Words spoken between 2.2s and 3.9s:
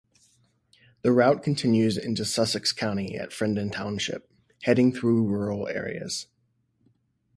Sussex County at Fredon